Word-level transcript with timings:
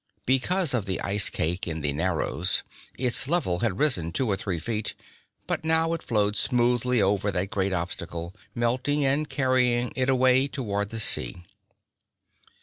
Because 0.25 0.73
of 0.73 0.87
the 0.87 0.99
ice 1.01 1.29
cake 1.29 1.67
in 1.67 1.81
the 1.81 1.93
Narrows 1.93 2.63
its 2.97 3.27
level 3.27 3.59
had 3.59 3.77
risen 3.77 4.11
two 4.11 4.25
or 4.27 4.35
three 4.35 4.57
feet, 4.57 4.95
but 5.45 5.63
now 5.63 5.93
it 5.93 6.01
flowed 6.01 6.35
smoothly 6.35 6.99
over 6.99 7.29
that 7.31 7.51
great 7.51 7.71
obstacle, 7.71 8.33
melting 8.55 9.05
and 9.05 9.29
carrying 9.29 9.93
it 9.95 10.09
away 10.09 10.47
toward 10.47 10.89
the 10.89 10.99
sea. 10.99 11.45